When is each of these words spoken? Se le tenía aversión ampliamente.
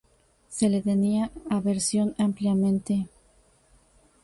Se 0.49 0.67
le 0.67 0.81
tenía 0.81 1.29
aversión 1.51 2.15
ampliamente. 2.17 3.05